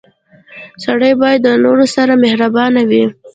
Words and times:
•سړی 0.83 1.11
باید 1.21 1.39
د 1.45 1.49
نورو 1.63 1.85
سره 1.95 2.13
مهربان 2.25 2.73
وي. 2.89 3.05